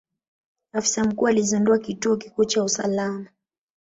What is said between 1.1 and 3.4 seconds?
alizundua kituo kikuu cha usalama.